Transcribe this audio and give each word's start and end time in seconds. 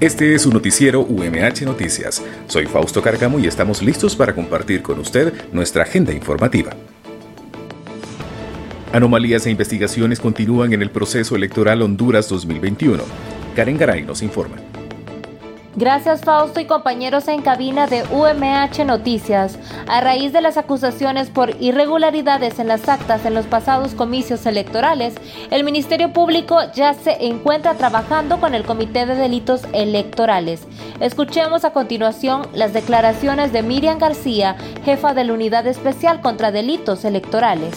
Este 0.00 0.34
es 0.34 0.42
su 0.42 0.50
noticiero 0.50 1.02
UMH 1.02 1.66
Noticias. 1.66 2.22
Soy 2.46 2.64
Fausto 2.64 3.02
Carcamo 3.02 3.38
y 3.38 3.46
estamos 3.46 3.82
listos 3.82 4.16
para 4.16 4.34
compartir 4.34 4.80
con 4.80 4.98
usted 4.98 5.30
nuestra 5.52 5.82
agenda 5.82 6.14
informativa. 6.14 6.70
Anomalías 8.94 9.44
e 9.44 9.50
investigaciones 9.50 10.18
continúan 10.18 10.72
en 10.72 10.80
el 10.80 10.90
proceso 10.90 11.36
electoral 11.36 11.82
Honduras 11.82 12.30
2021. 12.30 13.02
Karen 13.54 13.76
Garay 13.76 14.02
nos 14.02 14.22
informa. 14.22 14.56
Gracias 15.76 16.22
Fausto 16.22 16.58
y 16.58 16.64
compañeros 16.64 17.28
en 17.28 17.42
cabina 17.42 17.86
de 17.86 18.02
UMH 18.10 18.84
Noticias. 18.84 19.56
A 19.86 20.00
raíz 20.00 20.32
de 20.32 20.40
las 20.40 20.56
acusaciones 20.56 21.30
por 21.30 21.54
irregularidades 21.62 22.58
en 22.58 22.66
las 22.66 22.88
actas 22.88 23.24
en 23.24 23.34
los 23.34 23.46
pasados 23.46 23.94
comicios 23.94 24.46
electorales, 24.46 25.14
el 25.50 25.62
Ministerio 25.62 26.12
Público 26.12 26.58
ya 26.74 26.94
se 26.94 27.24
encuentra 27.24 27.74
trabajando 27.74 28.40
con 28.40 28.54
el 28.56 28.64
Comité 28.64 29.06
de 29.06 29.14
Delitos 29.14 29.62
Electorales. 29.72 30.62
Escuchemos 30.98 31.64
a 31.64 31.72
continuación 31.72 32.48
las 32.52 32.72
declaraciones 32.72 33.52
de 33.52 33.62
Miriam 33.62 34.00
García, 34.00 34.56
jefa 34.84 35.14
de 35.14 35.22
la 35.22 35.34
Unidad 35.34 35.68
Especial 35.68 36.20
contra 36.20 36.50
Delitos 36.50 37.04
Electorales. 37.04 37.74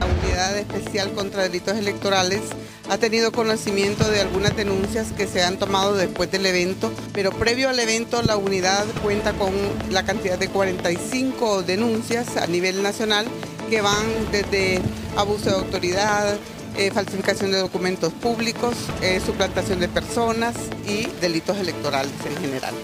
La 0.00 0.06
Unidad 0.06 0.58
Especial 0.58 1.12
contra 1.12 1.44
Delitos 1.44 1.78
Electorales 1.78 2.42
ha 2.88 2.98
tenido 2.98 3.32
conocimiento 3.32 4.08
de 4.10 4.20
algunas 4.20 4.56
denuncias 4.56 5.12
que 5.12 5.26
se 5.26 5.42
han 5.42 5.58
tomado 5.58 5.94
después 5.94 6.30
del 6.30 6.46
evento, 6.46 6.92
pero 7.12 7.30
previo 7.30 7.68
al 7.68 7.78
evento 7.78 8.22
la 8.22 8.36
unidad 8.36 8.84
cuenta 9.02 9.32
con 9.32 9.52
la 9.90 10.04
cantidad 10.04 10.38
de 10.38 10.48
45 10.48 11.62
denuncias 11.62 12.36
a 12.36 12.46
nivel 12.46 12.82
nacional 12.82 13.26
que 13.70 13.80
van 13.80 14.04
desde 14.30 14.80
abuso 15.16 15.50
de 15.50 15.56
autoridad, 15.56 16.36
eh, 16.76 16.90
falsificación 16.90 17.52
de 17.52 17.58
documentos 17.58 18.12
públicos, 18.12 18.74
eh, 19.00 19.20
suplantación 19.24 19.80
de 19.80 19.88
personas 19.88 20.54
y 20.86 21.06
delitos 21.20 21.56
electorales 21.58 22.12
en 22.26 22.36
general. 22.36 22.74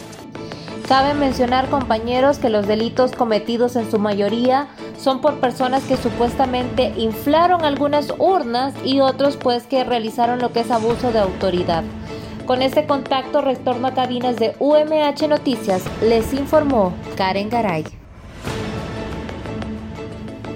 Cabe 0.91 1.15
mencionar, 1.15 1.69
compañeros, 1.71 2.41
que 2.41 2.51
los 2.51 2.67
delitos 2.67 3.13
cometidos 3.13 3.77
en 3.77 3.89
su 3.89 4.01
mayoría 4.01 4.67
son 4.99 5.21
por 5.21 5.39
personas 5.39 5.85
que 5.85 5.97
supuestamente 5.97 6.93
inflaron 6.97 7.65
algunas 7.65 8.13
urnas 8.19 8.75
y 8.85 8.99
otros 8.99 9.37
pues 9.37 9.63
que 9.69 9.85
realizaron 9.85 10.41
lo 10.41 10.53
que 10.53 10.59
es 10.59 10.71
abuso 10.73 11.13
de 11.13 11.21
autoridad. 11.21 11.85
Con 12.45 12.61
este 12.61 12.87
contacto 12.87 13.41
retorno 13.41 13.87
a 13.87 13.95
cabinas 13.95 14.35
de 14.35 14.57
UMH 14.59 15.29
Noticias, 15.29 15.85
les 16.03 16.33
informó 16.33 16.93
Karen 17.17 17.51
Garay. 17.51 17.85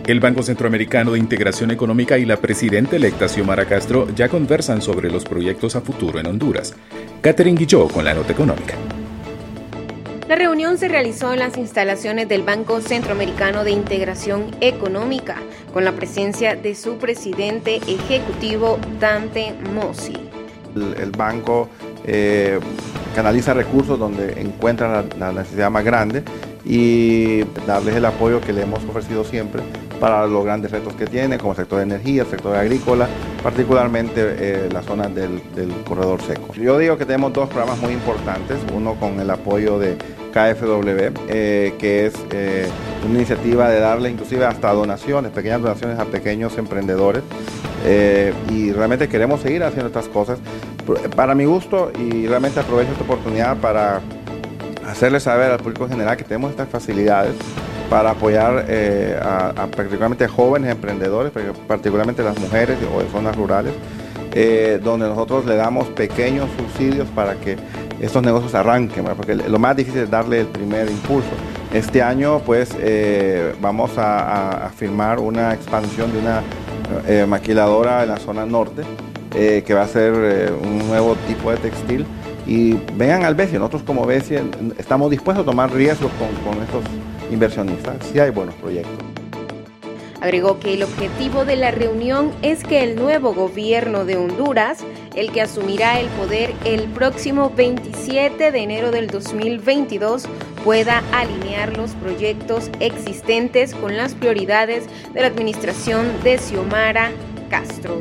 El 0.08 0.18
Banco 0.18 0.42
Centroamericano 0.42 1.12
de 1.12 1.20
Integración 1.20 1.70
Económica 1.70 2.18
y 2.18 2.24
la 2.24 2.38
presidenta 2.38 2.96
electa 2.96 3.28
Xiomara 3.28 3.66
Castro 3.66 4.08
ya 4.16 4.28
conversan 4.28 4.82
sobre 4.82 5.12
los 5.12 5.24
proyectos 5.24 5.76
a 5.76 5.80
futuro 5.80 6.18
en 6.18 6.26
Honduras. 6.26 6.74
Catherine 7.20 7.56
Guilló 7.56 7.86
con 7.86 8.04
la 8.04 8.14
nota 8.14 8.32
económica. 8.32 8.74
La 10.28 10.36
reunión 10.36 10.78
se 10.78 10.88
realizó 10.88 11.34
en 11.34 11.38
las 11.38 11.58
instalaciones 11.58 12.28
del 12.28 12.42
Banco 12.42 12.80
Centroamericano 12.80 13.62
de 13.62 13.72
Integración 13.72 14.56
Económica, 14.62 15.36
con 15.74 15.84
la 15.84 15.92
presencia 15.92 16.56
de 16.56 16.74
su 16.74 16.96
presidente 16.96 17.76
ejecutivo 17.76 18.78
Dante 18.98 19.52
Mossi. 19.74 20.14
El, 20.74 21.10
banco 21.10 21.68
eh, 22.06 22.58
canaliza 23.14 23.52
recursos 23.52 23.98
donde 23.98 24.40
encuentra 24.40 25.04
la, 25.18 25.30
necesidad 25.30 25.70
más 25.70 25.84
grande 25.84 26.22
y 26.64 27.44
darles 27.66 27.94
el 27.94 28.06
apoyo 28.06 28.40
que 28.40 28.54
le 28.54 28.62
hemos 28.62 28.82
ofrecido 28.84 29.24
siempre 29.24 29.60
para 30.04 30.26
los 30.26 30.44
grandes 30.44 30.70
retos 30.70 30.92
que 30.92 31.06
tiene, 31.06 31.38
como 31.38 31.52
el 31.52 31.56
sector 31.56 31.78
de 31.78 31.84
energía, 31.84 32.24
el 32.24 32.28
sector 32.28 32.54
agrícola, 32.54 33.08
particularmente 33.42 34.20
eh, 34.20 34.68
la 34.70 34.82
zona 34.82 35.08
del, 35.08 35.40
corredor 35.88 36.20
seco. 36.20 36.52
Yo 36.52 36.76
digo 36.76 36.98
que 36.98 37.06
tenemos 37.06 37.32
dos 37.32 37.48
programas 37.48 37.78
muy 37.78 37.94
importantes, 37.94 38.58
uno 38.74 38.96
con 38.96 39.18
el 39.18 39.30
apoyo 39.30 39.78
de 39.78 39.96
KFW, 40.30 41.10
eh, 41.28 41.72
que 41.78 42.04
es 42.04 42.12
eh, 42.32 42.68
una 43.02 43.14
iniciativa 43.14 43.70
de 43.70 43.80
darle 43.80 44.10
inclusive 44.10 44.44
hasta 44.44 44.74
donaciones, 44.74 45.32
pequeñas 45.32 45.62
donaciones 45.62 45.98
a 45.98 46.04
pequeños 46.04 46.58
emprendedores. 46.58 47.22
y 48.50 48.72
realmente 48.72 49.08
queremos 49.08 49.40
seguir 49.40 49.62
haciendo 49.62 49.86
estas 49.86 50.08
cosas. 50.08 50.38
Para 51.16 51.34
mi 51.34 51.46
gusto, 51.46 51.90
y 51.98 52.26
realmente 52.26 52.60
aprovecho 52.60 52.92
esta 52.92 53.04
oportunidad 53.04 53.56
para 53.56 54.02
hacerles 54.86 55.22
saber 55.22 55.50
al 55.50 55.60
público 55.60 55.84
en 55.84 55.92
general 55.92 56.18
que 56.18 56.24
tenemos 56.24 56.50
estas 56.50 56.68
facilidades 56.68 57.36
para 57.88 58.10
apoyar 58.10 58.66
eh, 58.68 59.18
a, 59.20 59.66
particularmente 59.66 60.26
jóvenes 60.28 60.70
emprendedores, 60.70 61.32
particularmente 61.66 62.22
las 62.22 62.38
mujeres 62.38 62.78
o 62.94 63.02
de 63.02 63.08
zonas 63.10 63.36
rurales, 63.36 63.72
eh, 64.32 64.80
donde 64.82 65.06
nosotros 65.06 65.44
le 65.46 65.56
damos 65.56 65.88
pequeños 65.88 66.48
subsidios 66.56 67.08
para 67.08 67.34
que 67.34 67.56
estos 68.00 68.22
negocios 68.22 68.54
arranquen, 68.54 69.04
porque 69.16 69.34
lo 69.34 69.58
más 69.58 69.76
difícil 69.76 70.02
es 70.02 70.10
darle 70.10 70.40
el 70.40 70.46
primer 70.46 70.90
impulso. 70.90 71.30
Este 71.72 72.02
año 72.02 72.40
pues 72.40 72.70
eh, 72.78 73.54
vamos 73.60 73.92
a, 73.96 74.70
firmar 74.76 75.18
una 75.20 75.54
expansión 75.54 76.12
de 76.12 76.18
una 76.18 76.42
maquiladora 77.26 78.02
en 78.02 78.08
la 78.08 78.16
zona 78.16 78.44
norte, 78.44 78.82
que 79.30 79.74
va 79.74 79.82
a 79.82 79.88
ser 79.88 80.52
un 80.62 80.86
nuevo 80.86 81.16
tipo 81.26 81.50
de 81.50 81.56
textil 81.56 82.06
y 82.46 82.74
vengan 82.94 83.24
al 83.24 83.34
BESI. 83.34 83.54
Nosotros 83.54 83.82
como 83.82 84.04
BESI 84.04 84.36
estamos 84.78 85.10
dispuestos 85.10 85.46
a 85.46 85.50
tomar 85.50 85.72
riesgos 85.72 86.10
con, 86.44 86.62
estos 86.62 86.84
inversionistas 87.30 87.96
si 88.12 88.18
hay 88.18 88.30
buenos 88.30 88.54
proyectos. 88.56 88.92
Agregó 90.20 90.58
que 90.58 90.72
el 90.72 90.82
objetivo 90.82 91.44
de 91.44 91.56
la 91.56 91.70
reunión 91.70 92.32
es 92.40 92.64
que 92.64 92.82
el 92.82 92.96
nuevo 92.96 93.34
gobierno 93.34 94.06
de 94.06 94.16
Honduras, 94.16 94.78
el 95.14 95.30
que 95.32 95.42
asumirá 95.42 96.00
el 96.00 96.06
poder 96.08 96.54
el 96.64 96.84
próximo 96.84 97.52
27 97.54 98.50
de 98.50 98.58
enero 98.58 98.90
del 98.90 99.08
2022, 99.08 100.26
pueda 100.64 101.02
alinear 101.12 101.76
los 101.76 101.90
proyectos 101.90 102.70
existentes 102.80 103.74
con 103.74 103.98
las 103.98 104.14
prioridades 104.14 104.86
de 105.12 105.20
la 105.20 105.26
administración 105.26 106.06
de 106.22 106.38
Xiomara 106.38 107.10
Castro. 107.50 108.00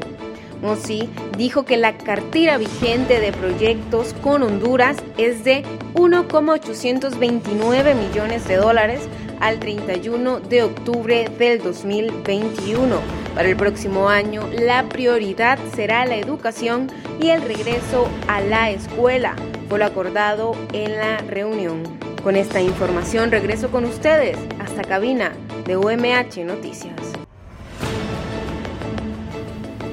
Mossi 0.63 1.09
dijo 1.37 1.65
que 1.65 1.77
la 1.77 1.95
cartera 1.97 2.57
vigente 2.57 3.19
de 3.19 3.31
proyectos 3.33 4.15
con 4.23 4.41
Honduras 4.41 4.97
es 5.17 5.43
de 5.43 5.63
1,829 5.93 7.93
millones 7.93 8.47
de 8.47 8.55
dólares 8.55 9.01
al 9.39 9.59
31 9.59 10.39
de 10.39 10.63
octubre 10.63 11.29
del 11.37 11.61
2021. 11.61 12.95
Para 13.35 13.49
el 13.49 13.55
próximo 13.57 14.09
año, 14.09 14.47
la 14.53 14.87
prioridad 14.87 15.59
será 15.75 16.05
la 16.05 16.15
educación 16.15 16.89
y 17.19 17.29
el 17.29 17.41
regreso 17.41 18.07
a 18.27 18.41
la 18.41 18.71
escuela. 18.71 19.35
Fue 19.67 19.79
lo 19.79 19.85
acordado 19.85 20.55
en 20.71 20.95
la 20.95 21.17
reunión. 21.17 21.83
Con 22.23 22.37
esta 22.37 22.61
información 22.61 23.31
regreso 23.31 23.69
con 23.69 23.85
ustedes 23.85 24.37
hasta 24.59 24.83
cabina 24.83 25.33
de 25.65 25.75
UMH 25.75 26.45
Noticias. 26.45 27.22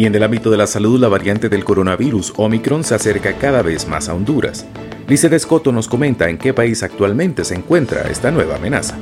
Y 0.01 0.07
en 0.07 0.15
el 0.15 0.23
ámbito 0.23 0.51
de 0.51 0.57
la 0.57 0.67
salud, 0.67 0.99
la 0.99 1.09
variante 1.09 1.51
del 1.51 1.63
coronavirus 1.63 2.33
Omicron 2.39 2.85
se 2.85 2.95
acerca 2.95 3.35
cada 3.35 3.61
vez 3.61 3.87
más 3.87 4.09
a 4.09 4.15
Honduras. 4.15 4.65
Lice 5.07 5.29
Descoto 5.29 5.73
nos 5.73 5.89
comenta 5.89 6.31
en 6.31 6.39
qué 6.39 6.55
país 6.55 6.83
actualmente 6.83 7.45
se 7.45 7.55
encuentra 7.55 8.09
esta 8.11 8.31
nueva 8.31 8.57
amenaza. 8.57 8.97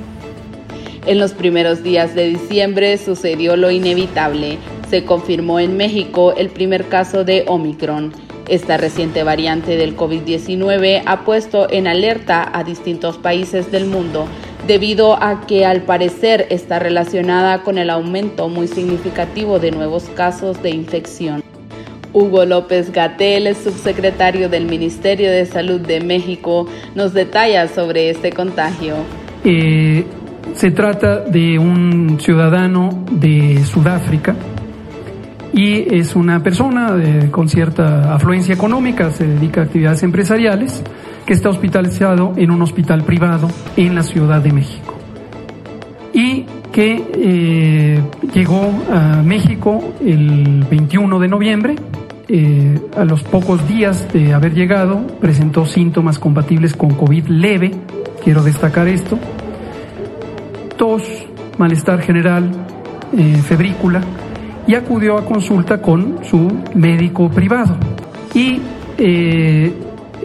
En 1.07 1.21
los 1.21 1.35
primeros 1.35 1.85
días 1.85 2.17
de 2.17 2.27
diciembre 2.27 2.99
sucedió 2.99 3.57
lo 3.57 3.71
inevitable. 3.71 4.59
Se 4.91 5.05
confirmó 5.05 5.61
en 5.61 5.77
México 5.77 6.35
el 6.37 6.49
primer 6.49 6.89
caso 6.89 7.23
de 7.23 7.45
Omicron. 7.47 8.13
Esta 8.49 8.77
reciente 8.77 9.23
variante 9.23 9.77
del 9.77 9.97
COVID-19 9.97 11.05
ha 11.07 11.25
puesto 11.25 11.71
en 11.71 11.87
alerta 11.87 12.51
a 12.53 12.65
distintos 12.65 13.19
países 13.19 13.71
del 13.71 13.85
mundo 13.87 14.27
debido 14.67 15.23
a 15.23 15.47
que 15.47 15.65
al 15.65 15.83
parecer 15.83 16.47
está 16.51 16.79
relacionada 16.79 17.63
con 17.63 17.79
el 17.79 17.91
aumento 17.91 18.49
muy 18.49 18.69
significativo 18.69 19.59
de 19.59 19.71
nuevos 19.71 20.05
casos 20.15 20.63
de 20.63 20.71
infección. 20.71 21.43
Hugo 22.13 22.45
López 22.45 22.91
Gatel, 22.93 23.55
subsecretario 23.55 24.49
del 24.49 24.67
Ministerio 24.67 25.31
de 25.31 25.47
Salud 25.47 25.81
de 25.81 26.01
México, 26.01 26.67
nos 26.95 27.13
detalla 27.13 27.69
sobre 27.69 28.11
este 28.11 28.33
contagio. 28.33 28.97
Eh, 29.45 30.05
se 30.55 30.71
trata 30.71 31.21
de 31.21 31.59
un 31.59 32.19
ciudadano 32.21 33.05
de 33.13 33.63
Sudáfrica 33.65 34.35
y 35.53 35.95
es 35.95 36.17
una 36.17 36.43
persona 36.43 36.97
con 37.31 37.49
cierta 37.49 38.15
afluencia 38.15 38.55
económica, 38.55 39.11
se 39.11 39.27
dedica 39.27 39.61
a 39.61 39.65
actividades 39.65 40.03
empresariales 40.03 40.83
que 41.29 41.35
está 41.35 41.51
hospitalizado 41.51 42.33
en 42.39 42.51
un 42.51 42.63
hospital 42.63 43.05
privado 43.05 43.51
en 43.77 43.95
la 43.95 44.03
Ciudad 44.03 44.41
de 44.41 44.51
México 44.51 44.95
y 46.15 46.47
que 46.73 47.05
eh, 47.13 48.03
llegó 48.33 48.73
a 48.91 49.23
México 49.23 49.93
el 50.01 50.65
21 50.71 51.19
de 51.19 51.29
noviembre. 51.29 51.77
Eh, 52.31 52.81
a 52.97 53.05
los 53.05 53.25
pocos 53.25 53.69
días 53.69 54.11
de 54.11 54.33
haber 54.33 54.55
llegado 54.55 55.07
presentó 55.21 55.67
síntomas 55.67 56.19
compatibles 56.19 56.75
con 56.75 56.95
COVID 56.95 57.27
leve, 57.27 57.73
quiero 58.25 58.43
destacar 58.43 58.89
esto, 58.89 59.19
tos, 60.79 61.03
malestar 61.59 62.01
general, 62.01 62.51
eh, 63.15 63.37
febrícula, 63.45 64.01
y 64.67 64.75
acudió 64.75 65.19
a 65.19 65.27
consulta 65.27 65.83
con 65.83 66.25
su 66.25 66.51
médico 66.75 67.29
privado. 67.29 67.77
Y 68.35 68.63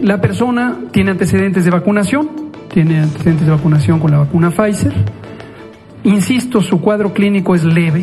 La 0.02 0.20
persona 0.20 0.76
tiene 0.90 1.12
antecedentes 1.12 1.64
de 1.64 1.70
vacunación, 1.70 2.28
tiene 2.72 3.00
antecedentes 3.00 3.46
de 3.46 3.52
vacunación 3.52 4.00
con 4.00 4.10
la 4.10 4.18
vacuna 4.18 4.50
Pfizer. 4.50 4.92
Insisto, 6.04 6.60
su 6.60 6.80
cuadro 6.80 7.12
clínico 7.12 7.54
es 7.54 7.64
leve 7.64 8.02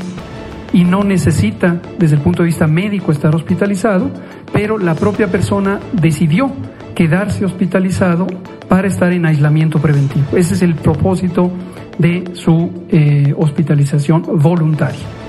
y 0.73 0.83
no 0.83 1.03
necesita, 1.03 1.81
desde 1.99 2.15
el 2.15 2.21
punto 2.21 2.43
de 2.43 2.47
vista 2.47 2.65
médico, 2.65 3.11
estar 3.11 3.35
hospitalizado, 3.35 4.09
pero 4.51 4.77
la 4.77 4.95
propia 4.95 5.27
persona 5.27 5.79
decidió 5.93 6.51
quedarse 6.95 7.45
hospitalizado 7.45 8.27
para 8.67 8.87
estar 8.87 9.11
en 9.11 9.25
aislamiento 9.25 9.79
preventivo. 9.79 10.25
Ese 10.35 10.53
es 10.55 10.61
el 10.61 10.75
propósito 10.75 11.51
de 11.97 12.23
su 12.33 12.85
eh, 12.89 13.33
hospitalización 13.37 14.23
voluntaria. 14.41 15.20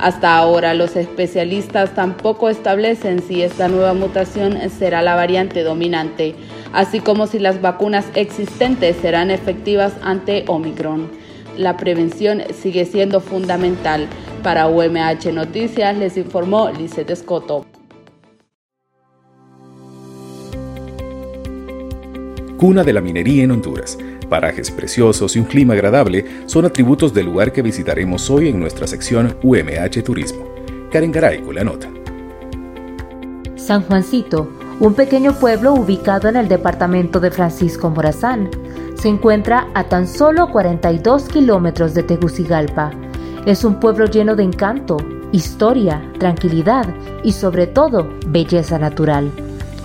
Hasta 0.00 0.38
ahora 0.38 0.72
los 0.72 0.96
especialistas 0.96 1.94
tampoco 1.94 2.48
establecen 2.48 3.22
si 3.22 3.42
esta 3.42 3.68
nueva 3.68 3.92
mutación 3.92 4.58
será 4.70 5.02
la 5.02 5.14
variante 5.14 5.62
dominante, 5.62 6.34
así 6.72 7.00
como 7.00 7.26
si 7.26 7.38
las 7.38 7.60
vacunas 7.60 8.06
existentes 8.14 8.96
serán 8.96 9.30
efectivas 9.30 9.92
ante 10.00 10.44
Omicron. 10.46 11.10
La 11.58 11.76
prevención 11.76 12.42
sigue 12.54 12.86
siendo 12.86 13.20
fundamental. 13.20 14.08
Para 14.42 14.68
UMH 14.68 15.34
Noticias 15.34 15.94
les 15.98 16.16
informó 16.16 16.70
Lizeth 16.70 17.10
Escoto. 17.10 17.66
Cuna 22.56 22.84
de 22.84 22.92
la 22.94 23.02
minería 23.02 23.44
en 23.44 23.50
Honduras. 23.50 23.98
Parajes 24.30 24.70
preciosos 24.70 25.34
y 25.34 25.40
un 25.40 25.44
clima 25.44 25.74
agradable 25.74 26.24
son 26.46 26.64
atributos 26.64 27.12
del 27.12 27.26
lugar 27.26 27.52
que 27.52 27.62
visitaremos 27.62 28.30
hoy 28.30 28.48
en 28.48 28.60
nuestra 28.60 28.86
sección 28.86 29.36
UMH 29.42 30.04
Turismo. 30.04 30.44
Karen 30.92 31.10
Garay 31.10 31.42
con 31.42 31.56
la 31.56 31.64
nota. 31.64 31.90
San 33.56 33.82
Juancito, 33.82 34.48
un 34.78 34.94
pequeño 34.94 35.32
pueblo 35.34 35.74
ubicado 35.74 36.28
en 36.28 36.36
el 36.36 36.46
departamento 36.46 37.18
de 37.18 37.32
Francisco 37.32 37.90
Morazán, 37.90 38.48
se 38.94 39.08
encuentra 39.08 39.66
a 39.74 39.84
tan 39.84 40.06
solo 40.06 40.48
42 40.50 41.28
kilómetros 41.28 41.92
de 41.94 42.04
Tegucigalpa. 42.04 42.92
Es 43.46 43.64
un 43.64 43.80
pueblo 43.80 44.06
lleno 44.06 44.36
de 44.36 44.44
encanto, 44.44 44.96
historia, 45.32 46.02
tranquilidad 46.20 46.86
y 47.24 47.32
sobre 47.32 47.66
todo 47.66 48.08
belleza 48.28 48.78
natural. 48.78 49.32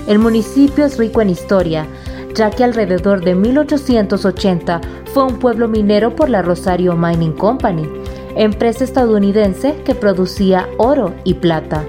El 0.08 0.20
municipio 0.20 0.86
es 0.86 0.98
rico 1.00 1.22
en 1.22 1.32
historia, 1.32 1.88
ya 2.36 2.52
que 2.52 2.64
alrededor 2.64 3.24
de 3.24 3.34
1880 3.34 4.82
fue 5.14 5.24
un 5.24 5.40
pueblo 5.40 5.68
minero 5.68 6.16
por 6.16 6.30
la 6.30 6.42
Rosario 6.42 6.96
Mining 6.96 7.34
Company, 7.34 7.88
empresa 8.36 8.84
estadounidense 8.84 9.76
que 9.86 9.96
producía 9.96 10.68
oro 10.78 11.14
y 11.24 11.36
plata. 11.36 11.84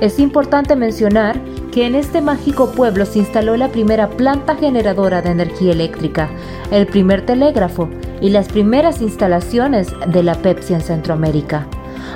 Es 0.00 0.18
importante 0.18 0.76
mencionar 0.76 1.40
que 1.72 1.86
en 1.86 1.94
este 1.94 2.20
mágico 2.20 2.72
pueblo 2.72 3.06
se 3.06 3.20
instaló 3.20 3.56
la 3.56 3.68
primera 3.68 4.10
planta 4.10 4.56
generadora 4.56 5.22
de 5.22 5.30
energía 5.30 5.72
eléctrica, 5.72 6.28
el 6.70 6.86
primer 6.86 7.24
telégrafo 7.24 7.88
y 8.20 8.30
las 8.30 8.48
primeras 8.48 9.00
instalaciones 9.00 9.88
de 10.08 10.22
la 10.22 10.34
Pepsi 10.34 10.74
en 10.74 10.80
Centroamérica. 10.80 11.66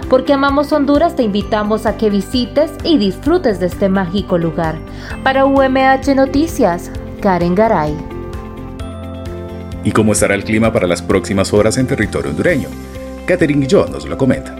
Porque 0.08 0.32
amamos 0.32 0.73
Honduras, 0.73 1.14
te 1.14 1.23
invitamos 1.23 1.87
a 1.87 1.96
que 1.96 2.11
visites 2.11 2.73
y 2.84 2.99
disfrutes 2.99 3.61
de 3.61 3.66
este 3.66 3.88
mágico 3.88 4.38
lugar. 4.38 4.76
Para 5.23 5.44
UMH 5.44 6.14
Noticias, 6.16 6.90
Karen 7.20 7.55
Garay. 7.55 7.96
¿Y 9.84 9.93
cómo 9.93 10.12
estará 10.12 10.34
el 10.34 10.44
clima 10.44 10.72
para 10.72 10.87
las 10.87 11.02
próximas 11.02 11.52
horas 11.52 11.76
en 11.76 11.87
territorio 11.87 12.31
hondureño? 12.31 12.69
Catherine 13.26 13.67
yo 13.67 13.87
nos 13.87 14.06
lo 14.06 14.17
comenta. 14.17 14.56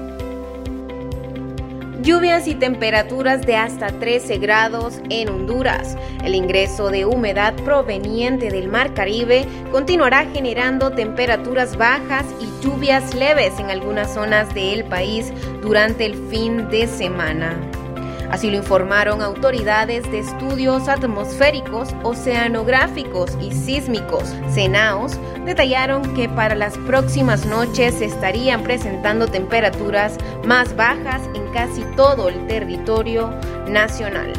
Lluvias 2.02 2.46
y 2.46 2.54
temperaturas 2.54 3.42
de 3.42 3.56
hasta 3.56 3.88
13 3.88 4.38
grados 4.38 5.00
en 5.10 5.28
Honduras. 5.28 5.96
El 6.24 6.34
ingreso 6.34 6.90
de 6.90 7.04
humedad 7.04 7.54
proveniente 7.64 8.50
del 8.50 8.68
Mar 8.68 8.94
Caribe 8.94 9.46
continuará 9.70 10.24
generando 10.32 10.92
temperaturas 10.92 11.76
bajas 11.76 12.24
y 12.40 12.64
lluvias 12.64 13.14
leves 13.14 13.58
en 13.58 13.70
algunas 13.70 14.14
zonas 14.14 14.52
del 14.54 14.84
país 14.84 15.32
durante 15.62 16.06
el 16.06 16.14
fin 16.30 16.70
de 16.70 16.86
semana. 16.86 17.69
Así 18.30 18.50
lo 18.50 18.56
informaron 18.56 19.22
autoridades 19.22 20.08
de 20.10 20.20
estudios 20.20 20.88
atmosféricos, 20.88 21.94
oceanográficos 22.02 23.36
y 23.40 23.52
sísmicos. 23.52 24.24
CENAOS 24.52 25.18
detallaron 25.44 26.14
que 26.14 26.28
para 26.28 26.54
las 26.54 26.78
próximas 26.78 27.44
noches 27.46 27.94
se 27.96 28.04
estarían 28.04 28.62
presentando 28.62 29.26
temperaturas 29.26 30.16
más 30.44 30.76
bajas 30.76 31.22
en 31.34 31.46
casi 31.52 31.82
todo 31.96 32.28
el 32.28 32.46
territorio 32.46 33.34
nacional. 33.68 34.32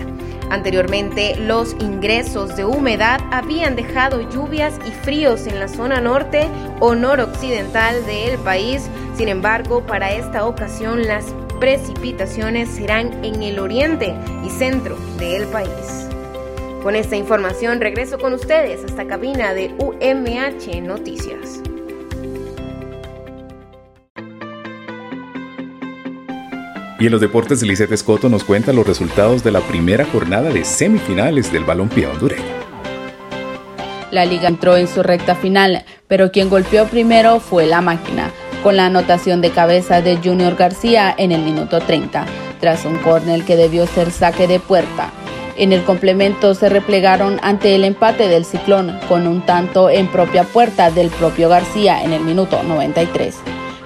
Anteriormente, 0.52 1.38
los 1.38 1.74
ingresos 1.80 2.58
de 2.58 2.66
humedad 2.66 3.22
habían 3.32 3.78
dejado 3.78 4.30
lluvias 4.32 4.74
y 4.86 4.92
fríos 4.92 5.48
en 5.48 5.60
la 5.60 5.70
zona 5.70 6.02
norte 6.02 6.50
o 6.82 6.94
noroccidental 6.94 8.06
del 8.06 8.38
país. 8.40 8.90
Sin 9.16 9.30
embargo, 9.30 9.82
para 9.86 10.12
esta 10.12 10.46
ocasión 10.46 11.08
las 11.08 11.34
precipitaciones 11.62 12.70
serán 12.70 13.24
en 13.24 13.44
el 13.44 13.60
oriente 13.60 14.16
y 14.44 14.50
centro 14.50 14.98
del 15.20 15.46
país. 15.46 16.10
Con 16.82 16.96
esta 16.96 17.16
información 17.16 17.80
regreso 17.80 18.18
con 18.18 18.34
ustedes 18.34 18.84
hasta 18.84 19.06
cabina 19.06 19.54
de 19.54 19.68
UMH 19.78 20.82
Noticias. 20.82 21.62
Y 27.00 27.06
en 27.06 27.12
los 27.12 27.22
deportes, 27.22 27.62
Lizette 27.62 27.92
Escoto 27.92 28.28
nos 28.28 28.44
cuenta 28.44 28.74
los 28.74 28.86
resultados 28.86 29.44
de 29.44 29.52
la 29.52 29.62
primera 29.62 30.06
jornada 30.06 30.50
de 30.50 30.64
semifinales 30.66 31.52
del 31.52 31.64
balompié 31.64 32.08
hondureño. 32.08 32.44
La 34.10 34.26
liga 34.26 34.48
entró 34.48 34.78
en 34.78 34.88
su 34.88 35.04
recta 35.04 35.36
final, 35.36 35.86
pero 36.08 36.32
quien 36.32 36.50
golpeó 36.50 36.88
primero 36.88 37.40
fue 37.40 37.68
la 37.68 37.82
máquina 37.82 38.32
con 38.62 38.78
la 38.78 38.86
anotación 38.86 39.42
de 39.42 39.52
cabeza 39.52 40.02
de 40.02 40.18
Junior 40.18 40.56
García 40.56 41.14
en 41.18 41.32
el 41.32 41.42
minuto 41.42 41.80
30, 41.80 42.26
tras 42.60 42.86
un 42.86 42.98
córner 42.98 43.44
que 43.44 43.56
debió 43.56 43.88
ser 43.88 44.12
saque 44.12 44.48
de 44.48 44.60
puerta. 44.60 45.12
En 45.58 45.74
el 45.74 45.84
complemento 45.84 46.54
se 46.54 46.70
replegaron 46.70 47.40
ante 47.42 47.76
el 47.76 47.84
empate 47.84 48.28
del 48.28 48.46
Ciclón 48.46 48.98
con 49.10 49.28
un 49.28 49.42
tanto 49.42 49.90
en 49.90 50.08
propia 50.08 50.44
puerta 50.44 50.92
del 50.92 51.10
propio 51.10 51.50
García 51.50 52.04
en 52.04 52.14
el 52.14 52.22
minuto 52.22 52.64
93. 52.64 53.36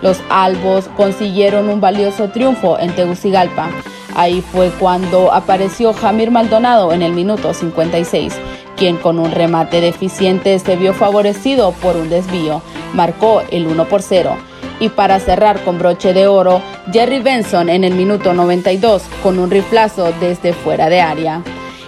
Los 0.01 0.19
albos 0.29 0.87
consiguieron 0.95 1.69
un 1.69 1.81
valioso 1.81 2.29
triunfo 2.29 2.77
en 2.79 2.93
Tegucigalpa. 2.95 3.69
Ahí 4.15 4.41
fue 4.41 4.69
cuando 4.79 5.33
apareció 5.33 5.93
Jamir 5.93 6.31
Maldonado 6.31 6.93
en 6.93 7.01
el 7.01 7.13
minuto 7.13 7.53
56, 7.53 8.33
quien 8.77 8.97
con 8.97 9.19
un 9.19 9.31
remate 9.31 9.81
deficiente 9.81 10.59
se 10.59 10.75
vio 10.75 10.93
favorecido 10.93 11.71
por 11.71 11.97
un 11.97 12.09
desvío. 12.09 12.61
Marcó 12.93 13.41
el 13.49 13.67
1 13.67 13.85
por 13.85 14.01
0 14.01 14.37
y 14.79 14.89
para 14.89 15.19
cerrar 15.19 15.63
con 15.63 15.79
broche 15.79 16.13
de 16.13 16.27
oro, 16.27 16.61
Jerry 16.91 17.19
Benson 17.19 17.69
en 17.69 17.83
el 17.83 17.93
minuto 17.93 18.33
92 18.33 19.03
con 19.23 19.39
un 19.39 19.49
riflazo 19.51 20.11
desde 20.19 20.53
fuera 20.53 20.89
de 20.89 21.01
área. 21.01 21.41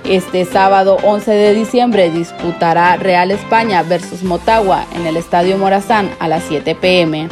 Este 0.05 0.45
sábado 0.45 0.97
11 1.03 1.31
de 1.31 1.53
diciembre 1.53 2.09
disputará 2.09 2.95
Real 2.95 3.29
España 3.31 3.83
versus 3.83 4.23
Motagua 4.23 4.85
en 4.95 5.05
el 5.05 5.17
Estadio 5.17 5.57
Morazán 5.57 6.09
a 6.19 6.29
las 6.29 6.43
7 6.43 6.75
pm, 6.75 7.27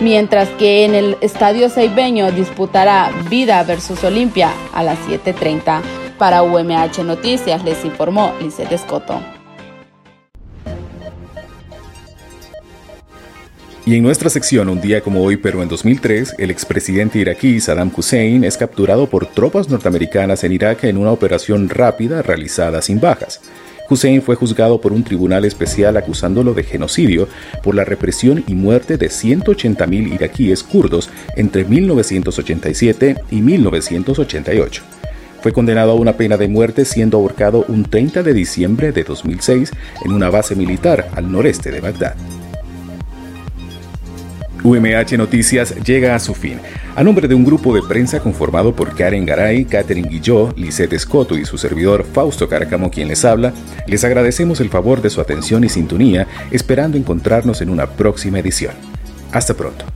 mientras 0.00 0.48
que 0.50 0.84
en 0.86 0.94
el 0.94 1.18
Estadio 1.20 1.68
Ceibeño 1.68 2.32
disputará 2.32 3.10
Vida 3.28 3.62
versus 3.64 4.02
Olimpia 4.04 4.50
a 4.72 4.82
las 4.82 4.98
7.30. 5.06 5.82
Para 6.16 6.42
UMH 6.42 7.04
Noticias 7.04 7.62
les 7.62 7.84
informó 7.84 8.32
Lizeth 8.40 8.72
Escoto. 8.72 9.33
Y 13.86 13.96
en 13.96 14.02
nuestra 14.02 14.30
sección, 14.30 14.70
un 14.70 14.80
día 14.80 15.02
como 15.02 15.22
hoy, 15.22 15.36
pero 15.36 15.62
en 15.62 15.68
2003, 15.68 16.36
el 16.38 16.50
expresidente 16.50 17.18
iraquí 17.18 17.60
Saddam 17.60 17.92
Hussein 17.94 18.42
es 18.44 18.56
capturado 18.56 19.10
por 19.10 19.26
tropas 19.26 19.68
norteamericanas 19.68 20.42
en 20.42 20.52
Irak 20.52 20.84
en 20.84 20.96
una 20.96 21.12
operación 21.12 21.68
rápida 21.68 22.22
realizada 22.22 22.80
sin 22.80 22.98
bajas. 22.98 23.42
Hussein 23.90 24.22
fue 24.22 24.36
juzgado 24.36 24.80
por 24.80 24.94
un 24.94 25.04
tribunal 25.04 25.44
especial 25.44 25.98
acusándolo 25.98 26.54
de 26.54 26.62
genocidio 26.62 27.28
por 27.62 27.74
la 27.74 27.84
represión 27.84 28.42
y 28.46 28.54
muerte 28.54 28.96
de 28.96 29.08
180.000 29.08 30.14
iraquíes 30.14 30.62
kurdos 30.62 31.10
entre 31.36 31.64
1987 31.64 33.16
y 33.30 33.42
1988. 33.42 34.82
Fue 35.42 35.52
condenado 35.52 35.92
a 35.92 35.96
una 35.96 36.16
pena 36.16 36.38
de 36.38 36.48
muerte 36.48 36.86
siendo 36.86 37.18
ahorcado 37.18 37.66
un 37.68 37.84
30 37.84 38.22
de 38.22 38.32
diciembre 38.32 38.92
de 38.92 39.04
2006 39.04 39.72
en 40.06 40.12
una 40.12 40.30
base 40.30 40.54
militar 40.54 41.10
al 41.14 41.30
noreste 41.30 41.70
de 41.70 41.80
Bagdad. 41.80 42.16
UMH 44.64 45.18
Noticias 45.18 45.74
llega 45.84 46.14
a 46.14 46.18
su 46.18 46.34
fin. 46.34 46.58
A 46.96 47.04
nombre 47.04 47.28
de 47.28 47.34
un 47.34 47.44
grupo 47.44 47.74
de 47.74 47.82
prensa 47.82 48.20
conformado 48.20 48.74
por 48.74 48.96
Karen 48.96 49.26
Garay, 49.26 49.66
Catherine 49.66 50.08
Guillot, 50.08 50.58
Lisette 50.58 50.94
Escoto 50.94 51.36
y 51.36 51.44
su 51.44 51.58
servidor 51.58 52.04
Fausto 52.04 52.48
Cárcamo 52.48 52.90
quien 52.90 53.08
les 53.08 53.24
habla, 53.26 53.52
les 53.86 54.04
agradecemos 54.04 54.60
el 54.60 54.70
favor 54.70 55.02
de 55.02 55.10
su 55.10 55.20
atención 55.20 55.64
y 55.64 55.68
sintonía, 55.68 56.26
esperando 56.50 56.96
encontrarnos 56.96 57.60
en 57.60 57.68
una 57.68 57.86
próxima 57.86 58.38
edición. 58.38 58.74
Hasta 59.32 59.52
pronto. 59.52 59.93